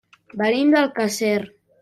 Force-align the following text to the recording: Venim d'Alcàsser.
Venim 0.41 0.71
d'Alcàsser. 0.77 1.37